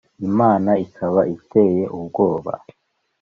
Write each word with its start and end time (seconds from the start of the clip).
imana 0.29 0.71
ikaba 0.85 1.21
iteye 1.35 1.83
ubwoba. 1.97 2.53